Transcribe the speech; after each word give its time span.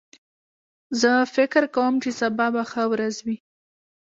زه 1.01 1.11
فکر 1.35 1.63
کوم 1.75 1.93
چې 2.03 2.09
سبا 2.19 2.45
به 2.53 2.63
ښه 2.71 2.83
ورځ 2.91 3.15
وي 3.25 3.37